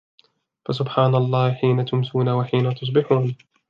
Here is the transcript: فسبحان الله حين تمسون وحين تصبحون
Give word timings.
فسبحان 0.65 1.15
الله 1.15 1.51
حين 1.53 1.85
تمسون 1.85 2.29
وحين 2.29 2.75
تصبحون 2.75 3.35